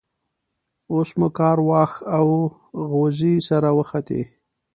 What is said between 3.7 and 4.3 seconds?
وختی.